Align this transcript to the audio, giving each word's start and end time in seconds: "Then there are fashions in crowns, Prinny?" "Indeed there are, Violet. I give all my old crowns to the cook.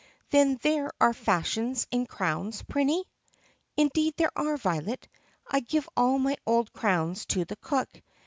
"Then 0.31 0.55
there 0.63 0.91
are 0.99 1.13
fashions 1.13 1.85
in 1.91 2.07
crowns, 2.07 2.63
Prinny?" 2.63 3.03
"Indeed 3.77 4.15
there 4.17 4.31
are, 4.35 4.57
Violet. 4.57 5.07
I 5.47 5.59
give 5.59 5.87
all 5.95 6.17
my 6.17 6.37
old 6.43 6.73
crowns 6.73 7.27
to 7.27 7.45
the 7.45 7.55
cook. 7.57 7.87